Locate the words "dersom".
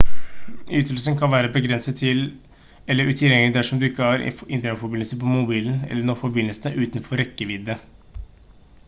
3.59-3.81